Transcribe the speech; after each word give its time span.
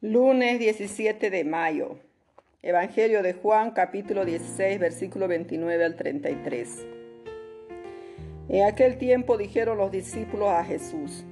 Lunes 0.00 0.60
17 0.60 1.28
de 1.28 1.42
mayo. 1.42 1.96
Evangelio 2.62 3.20
de 3.20 3.32
Juan 3.32 3.72
capítulo 3.72 4.24
16 4.24 4.78
versículo 4.78 5.26
29 5.26 5.84
al 5.84 5.96
33. 5.96 6.86
En 8.48 8.64
aquel 8.64 8.96
tiempo 8.96 9.36
dijeron 9.36 9.76
los 9.76 9.90
discípulos 9.90 10.50
a 10.50 10.62
Jesús, 10.62 11.24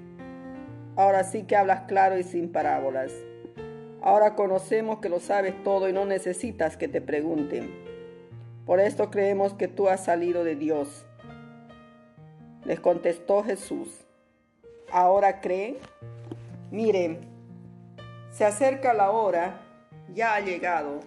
ahora 0.96 1.22
sí 1.22 1.44
que 1.44 1.54
hablas 1.54 1.82
claro 1.82 2.18
y 2.18 2.24
sin 2.24 2.50
parábolas. 2.50 3.12
Ahora 4.02 4.34
conocemos 4.34 4.98
que 4.98 5.10
lo 5.10 5.20
sabes 5.20 5.54
todo 5.62 5.88
y 5.88 5.92
no 5.92 6.04
necesitas 6.04 6.76
que 6.76 6.88
te 6.88 7.00
pregunten. 7.00 7.70
Por 8.66 8.80
esto 8.80 9.12
creemos 9.12 9.54
que 9.54 9.68
tú 9.68 9.88
has 9.88 10.04
salido 10.04 10.42
de 10.42 10.56
Dios. 10.56 11.06
Les 12.64 12.80
contestó 12.80 13.44
Jesús, 13.44 14.08
¿ahora 14.90 15.40
creen? 15.40 15.76
Miren, 16.72 17.35
se 18.36 18.44
acerca 18.44 18.92
la 18.92 19.12
hora, 19.12 19.62
ya 20.12 20.34
ha 20.34 20.40
llegado, 20.40 21.00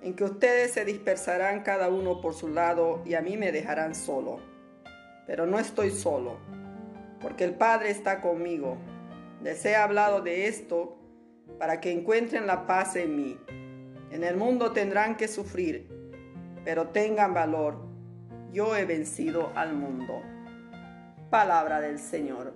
en 0.00 0.16
que 0.16 0.24
ustedes 0.24 0.72
se 0.72 0.86
dispersarán 0.86 1.60
cada 1.60 1.90
uno 1.90 2.22
por 2.22 2.32
su 2.32 2.48
lado 2.48 3.02
y 3.04 3.12
a 3.12 3.20
mí 3.20 3.36
me 3.36 3.52
dejarán 3.52 3.94
solo. 3.94 4.40
Pero 5.26 5.44
no 5.44 5.58
estoy 5.58 5.90
solo, 5.90 6.38
porque 7.20 7.44
el 7.44 7.52
Padre 7.52 7.90
está 7.90 8.22
conmigo. 8.22 8.78
Les 9.42 9.62
he 9.66 9.76
hablado 9.76 10.22
de 10.22 10.46
esto 10.46 10.96
para 11.58 11.82
que 11.82 11.92
encuentren 11.92 12.46
la 12.46 12.66
paz 12.66 12.96
en 12.96 13.14
mí. 13.14 13.38
En 14.10 14.24
el 14.24 14.38
mundo 14.38 14.72
tendrán 14.72 15.18
que 15.18 15.28
sufrir, 15.28 15.86
pero 16.64 16.88
tengan 16.88 17.34
valor. 17.34 17.76
Yo 18.52 18.74
he 18.74 18.86
vencido 18.86 19.52
al 19.54 19.74
mundo. 19.74 20.22
Palabra 21.28 21.82
del 21.82 21.98
Señor. 21.98 22.54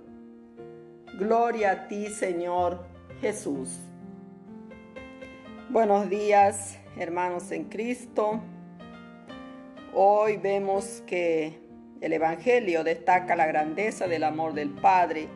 Gloria 1.19 1.73
a 1.73 1.89
ti, 1.89 2.07
Señor 2.07 2.87
Jesús. 3.21 3.81
Buenos 5.71 6.09
días, 6.09 6.79
hermanos 6.97 7.53
en 7.53 7.65
Cristo. 7.65 8.41
Hoy 9.93 10.39
vemos 10.39 11.03
que 11.07 11.61
el 12.01 12.15
Evangelio 12.15 12.85
destaca 12.85 13.37
la 13.37 13.47
grandeza 13.47 14.09
del 14.09 14.25
amor 14.25 14.55
del 14.55 14.71
Padre, 14.71 15.29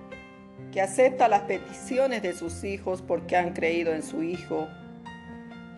que 0.73 0.81
acepta 0.81 1.29
las 1.29 1.43
peticiones 1.43 2.23
de 2.23 2.33
sus 2.33 2.65
hijos 2.65 3.03
porque 3.03 3.37
han 3.37 3.53
creído 3.53 3.93
en 3.93 4.03
su 4.03 4.23
Hijo 4.23 4.69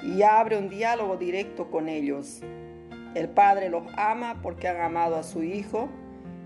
y 0.05 0.23
abre 0.23 0.57
un 0.57 0.69
diálogo 0.69 1.17
directo 1.17 1.69
con 1.69 1.89
ellos. 1.89 2.41
El 3.17 3.31
Padre 3.31 3.71
los 3.71 3.83
ama 3.97 4.39
porque 4.41 4.69
han 4.69 4.81
amado 4.81 5.17
a 5.17 5.25
su 5.25 5.43
Hijo 5.43 5.89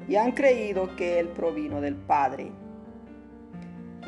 y 0.09 0.17
han 0.17 0.33
creído 0.33 0.97
que 0.97 1.19
Él 1.19 1.29
provino 1.29 1.83
del 1.83 1.97
Padre. 1.97 2.53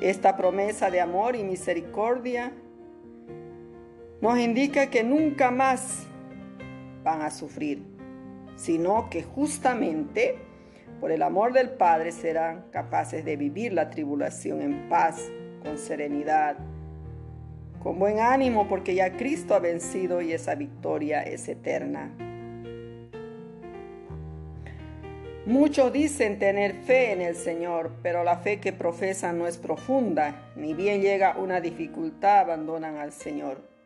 Esta 0.00 0.38
promesa 0.38 0.90
de 0.90 1.02
amor 1.02 1.36
y 1.36 1.44
misericordia 1.44 2.54
nos 4.20 4.38
indica 4.38 4.90
que 4.90 5.02
nunca 5.02 5.50
más 5.50 6.06
van 7.02 7.22
a 7.22 7.30
sufrir, 7.30 7.82
sino 8.56 9.08
que 9.08 9.22
justamente 9.22 10.38
por 11.00 11.10
el 11.10 11.22
amor 11.22 11.54
del 11.54 11.70
Padre 11.70 12.12
serán 12.12 12.66
capaces 12.70 13.24
de 13.24 13.36
vivir 13.36 13.72
la 13.72 13.88
tribulación 13.88 14.60
en 14.60 14.88
paz, 14.90 15.30
con 15.64 15.78
serenidad, 15.78 16.56
con 17.82 17.98
buen 17.98 18.20
ánimo, 18.20 18.68
porque 18.68 18.94
ya 18.94 19.16
Cristo 19.16 19.54
ha 19.54 19.58
vencido 19.58 20.20
y 20.20 20.32
esa 20.32 20.54
victoria 20.54 21.22
es 21.22 21.48
eterna. 21.48 22.10
Muchos 25.46 25.90
dicen 25.90 26.38
tener 26.38 26.74
fe 26.74 27.12
en 27.12 27.22
el 27.22 27.34
Señor, 27.34 27.92
pero 28.02 28.22
la 28.22 28.36
fe 28.36 28.60
que 28.60 28.74
profesan 28.74 29.38
no 29.38 29.46
es 29.46 29.56
profunda, 29.56 30.52
ni 30.54 30.74
bien 30.74 31.00
llega 31.00 31.38
una 31.38 31.62
dificultad 31.62 32.40
abandonan 32.40 32.98
al 32.98 33.12
Señor. 33.12 33.79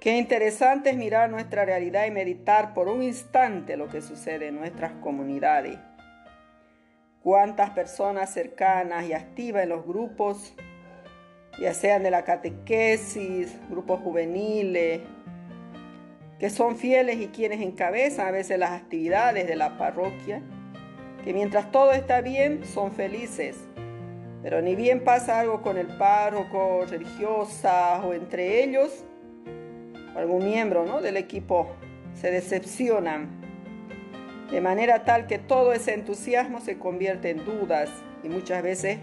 Qué 0.00 0.16
interesante 0.16 0.90
es 0.90 0.96
mirar 0.96 1.28
nuestra 1.28 1.64
realidad 1.64 2.06
y 2.06 2.12
meditar 2.12 2.72
por 2.72 2.86
un 2.86 3.02
instante 3.02 3.76
lo 3.76 3.88
que 3.88 4.00
sucede 4.00 4.46
en 4.46 4.54
nuestras 4.54 4.92
comunidades. 5.00 5.76
Cuántas 7.20 7.70
personas 7.70 8.32
cercanas 8.32 9.08
y 9.08 9.12
activas 9.12 9.64
en 9.64 9.70
los 9.70 9.84
grupos, 9.84 10.54
ya 11.60 11.74
sean 11.74 12.04
de 12.04 12.12
la 12.12 12.22
catequesis, 12.22 13.58
grupos 13.68 13.98
juveniles, 14.00 15.00
que 16.38 16.48
son 16.48 16.76
fieles 16.76 17.18
y 17.18 17.26
quienes 17.26 17.60
encabezan 17.60 18.28
a 18.28 18.30
veces 18.30 18.56
las 18.56 18.70
actividades 18.70 19.48
de 19.48 19.56
la 19.56 19.76
parroquia, 19.78 20.42
que 21.24 21.34
mientras 21.34 21.72
todo 21.72 21.90
está 21.90 22.20
bien 22.20 22.64
son 22.64 22.92
felices, 22.92 23.56
pero 24.44 24.62
ni 24.62 24.76
bien 24.76 25.02
pasa 25.02 25.40
algo 25.40 25.60
con 25.60 25.76
el 25.76 25.88
párroco, 25.88 26.84
religiosa 26.88 28.00
o 28.06 28.14
entre 28.14 28.62
ellos, 28.62 29.04
algún 30.18 30.44
miembro 30.44 30.84
¿no? 30.84 31.00
del 31.00 31.16
equipo 31.16 31.68
se 32.14 32.30
decepcionan, 32.30 33.28
de 34.50 34.60
manera 34.60 35.04
tal 35.04 35.26
que 35.26 35.38
todo 35.38 35.72
ese 35.72 35.94
entusiasmo 35.94 36.60
se 36.60 36.78
convierte 36.78 37.30
en 37.30 37.44
dudas 37.44 37.90
y 38.24 38.28
muchas 38.28 38.62
veces 38.62 38.98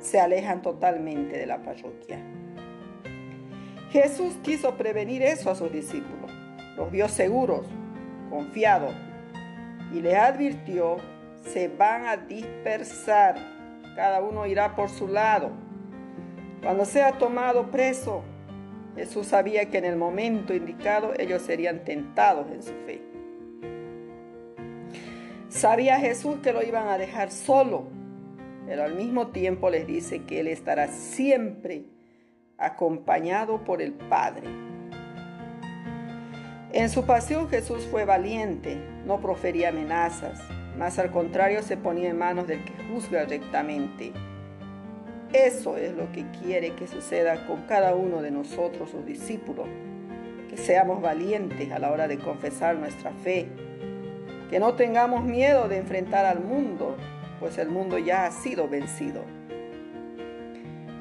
se 0.00 0.18
alejan 0.20 0.62
totalmente 0.62 1.38
de 1.38 1.46
la 1.46 1.62
parroquia. 1.62 2.18
Jesús 3.90 4.34
quiso 4.42 4.76
prevenir 4.76 5.22
eso 5.22 5.50
a 5.50 5.54
sus 5.54 5.70
discípulos, 5.70 6.32
los 6.76 6.90
vio 6.90 7.08
seguros, 7.08 7.66
confiados, 8.28 8.94
y 9.92 10.00
les 10.00 10.16
advirtió, 10.16 10.96
se 11.44 11.68
van 11.68 12.06
a 12.06 12.16
dispersar, 12.16 13.36
cada 13.94 14.20
uno 14.20 14.46
irá 14.46 14.74
por 14.74 14.88
su 14.88 15.06
lado. 15.06 15.50
Cuando 16.60 16.84
sea 16.84 17.12
tomado 17.12 17.70
preso, 17.70 18.24
Jesús 18.96 19.26
sabía 19.26 19.70
que 19.70 19.78
en 19.78 19.84
el 19.84 19.96
momento 19.96 20.54
indicado 20.54 21.12
ellos 21.18 21.42
serían 21.42 21.84
tentados 21.84 22.50
en 22.50 22.62
su 22.62 22.72
fe. 22.86 23.02
Sabía 25.48 26.00
Jesús 26.00 26.38
que 26.42 26.52
lo 26.52 26.62
iban 26.62 26.88
a 26.88 26.98
dejar 26.98 27.30
solo, 27.30 27.84
pero 28.66 28.84
al 28.84 28.94
mismo 28.94 29.28
tiempo 29.28 29.70
les 29.70 29.86
dice 29.86 30.24
que 30.24 30.40
Él 30.40 30.48
estará 30.48 30.88
siempre 30.88 31.84
acompañado 32.58 33.64
por 33.64 33.82
el 33.82 33.92
Padre. 33.92 34.48
En 36.72 36.90
su 36.90 37.04
pasión 37.06 37.48
Jesús 37.48 37.86
fue 37.90 38.04
valiente, 38.04 38.76
no 39.06 39.20
profería 39.20 39.68
amenazas, 39.68 40.40
más 40.76 40.98
al 40.98 41.10
contrario 41.10 41.62
se 41.62 41.76
ponía 41.76 42.10
en 42.10 42.18
manos 42.18 42.46
del 42.46 42.64
que 42.64 42.74
juzga 42.90 43.24
rectamente 43.24 44.12
eso 45.32 45.76
es 45.76 45.94
lo 45.94 46.10
que 46.12 46.24
quiere 46.42 46.74
que 46.74 46.86
suceda 46.86 47.46
con 47.46 47.62
cada 47.62 47.94
uno 47.94 48.22
de 48.22 48.30
nosotros, 48.30 48.90
sus 48.90 49.04
discípulos. 49.04 49.66
Que 50.48 50.56
seamos 50.56 51.02
valientes 51.02 51.72
a 51.72 51.78
la 51.78 51.90
hora 51.90 52.08
de 52.08 52.18
confesar 52.18 52.76
nuestra 52.76 53.12
fe. 53.12 53.48
Que 54.50 54.60
no 54.60 54.74
tengamos 54.74 55.24
miedo 55.24 55.68
de 55.68 55.78
enfrentar 55.78 56.24
al 56.24 56.40
mundo, 56.40 56.96
pues 57.40 57.58
el 57.58 57.68
mundo 57.68 57.98
ya 57.98 58.26
ha 58.26 58.30
sido 58.30 58.68
vencido. 58.68 59.24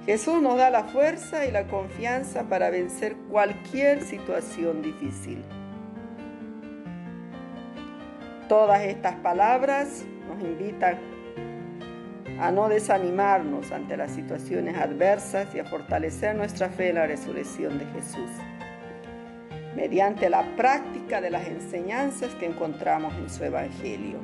Jesús 0.05 0.41
nos 0.41 0.57
da 0.57 0.69
la 0.69 0.83
fuerza 0.83 1.45
y 1.45 1.51
la 1.51 1.65
confianza 1.67 2.43
para 2.43 2.69
vencer 2.69 3.15
cualquier 3.29 4.03
situación 4.03 4.81
difícil. 4.81 5.43
Todas 8.47 8.81
estas 8.83 9.15
palabras 9.15 10.05
nos 10.27 10.43
invitan 10.43 11.14
a 12.39 12.51
no 12.51 12.67
desanimarnos 12.67 13.71
ante 13.71 13.95
las 13.95 14.11
situaciones 14.11 14.77
adversas 14.77 15.53
y 15.55 15.59
a 15.59 15.65
fortalecer 15.65 16.35
nuestra 16.35 16.69
fe 16.69 16.89
en 16.89 16.95
la 16.95 17.07
resurrección 17.07 17.77
de 17.77 17.85
Jesús, 17.85 18.29
mediante 19.75 20.29
la 20.29 20.43
práctica 20.55 21.21
de 21.21 21.29
las 21.29 21.47
enseñanzas 21.47 22.33
que 22.35 22.45
encontramos 22.45 23.13
en 23.15 23.29
su 23.29 23.43
Evangelio. 23.43 24.19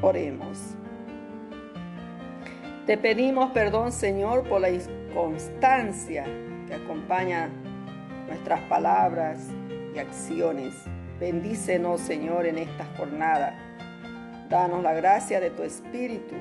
Oremos. 0.00 0.58
Te 2.86 2.98
pedimos 2.98 3.52
perdón, 3.52 3.92
Señor, 3.92 4.48
por 4.48 4.60
la 4.60 4.70
inconstancia 4.70 6.24
que 6.66 6.74
acompaña 6.74 7.48
nuestras 8.26 8.60
palabras 8.62 9.38
y 9.94 9.98
acciones. 9.98 10.74
Bendícenos, 11.20 12.00
Señor, 12.00 12.46
en 12.46 12.58
esta 12.58 12.84
jornada 12.96 13.71
Danos 14.52 14.82
la 14.82 14.92
gracia 14.92 15.40
de 15.40 15.48
tu 15.48 15.62
Espíritu 15.62 16.34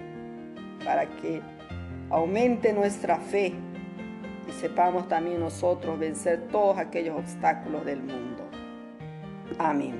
para 0.84 1.06
que 1.06 1.42
aumente 2.10 2.74
nuestra 2.74 3.16
fe 3.16 3.54
y 4.50 4.52
sepamos 4.52 5.08
también 5.08 5.40
nosotros 5.40 5.98
vencer 5.98 6.50
todos 6.52 6.78
aquellos 6.78 7.18
obstáculos 7.18 7.86
del 7.86 8.02
mundo. 8.02 8.44
Amén. 9.58 9.96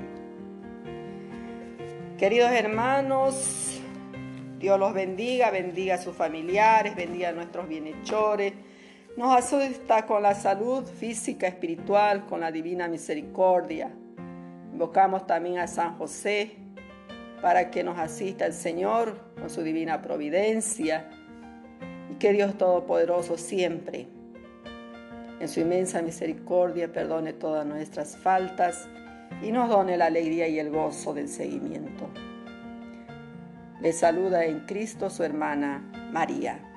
Queridos 2.18 2.50
hermanos, 2.50 3.80
Dios 4.58 4.78
los 4.78 4.92
bendiga, 4.92 5.50
bendiga 5.50 5.94
a 5.94 5.98
sus 5.98 6.14
familiares, 6.14 6.94
bendiga 6.94 7.30
a 7.30 7.32
nuestros 7.32 7.66
bienhechores. 7.66 8.52
Nos 9.16 9.34
asista 9.34 10.04
con 10.04 10.22
la 10.22 10.34
salud 10.34 10.84
física, 10.84 11.46
espiritual, 11.46 12.26
con 12.26 12.40
la 12.40 12.52
divina 12.52 12.88
misericordia. 12.88 13.90
Invocamos 14.70 15.26
también 15.26 15.60
a 15.60 15.66
San 15.66 15.96
José, 15.96 16.61
para 17.42 17.70
que 17.70 17.82
nos 17.82 17.98
asista 17.98 18.46
el 18.46 18.54
Señor 18.54 19.16
con 19.38 19.50
su 19.50 19.62
divina 19.62 20.00
providencia 20.00 21.10
y 22.10 22.14
que 22.14 22.32
Dios 22.32 22.56
Todopoderoso 22.56 23.36
siempre 23.36 24.06
en 25.40 25.48
su 25.48 25.58
inmensa 25.58 26.00
misericordia 26.02 26.92
perdone 26.92 27.32
todas 27.32 27.66
nuestras 27.66 28.16
faltas 28.16 28.88
y 29.42 29.50
nos 29.50 29.68
done 29.68 29.96
la 29.96 30.06
alegría 30.06 30.46
y 30.46 30.60
el 30.60 30.70
gozo 30.70 31.12
del 31.12 31.28
seguimiento. 31.28 32.08
Le 33.80 33.92
saluda 33.92 34.44
en 34.44 34.60
Cristo 34.60 35.10
su 35.10 35.24
hermana 35.24 35.82
María. 36.12 36.71